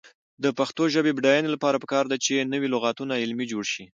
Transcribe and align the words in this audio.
د 0.43 0.45
پښتو 0.57 0.83
ژبې 0.93 1.11
د 1.13 1.15
بډاینې 1.17 1.49
لپاره 1.55 1.81
پکار 1.83 2.05
ده 2.11 2.17
چې 2.25 2.49
نوي 2.53 2.67
لغتونه 2.73 3.13
علمي 3.23 3.45
جوړ 3.51 3.63
شي. 3.73 3.83